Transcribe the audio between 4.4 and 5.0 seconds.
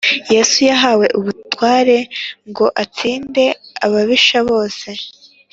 bose